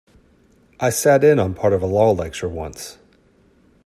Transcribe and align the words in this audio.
I 0.79 0.89
sat 0.89 1.23
in 1.23 1.37
on 1.37 1.53
part 1.53 1.73
of 1.73 1.83
a 1.83 1.85
law 1.85 2.09
lecture 2.09 2.49
once. 2.49 2.97